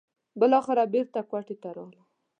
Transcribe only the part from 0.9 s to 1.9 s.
بېرته کوټې ته